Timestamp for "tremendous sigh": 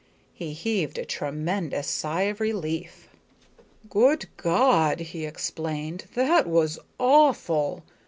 1.05-2.23